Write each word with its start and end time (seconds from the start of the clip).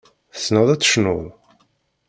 Tessneḍ 0.33 0.67
ad 0.69 0.79
tecnuḍ? 0.81 1.23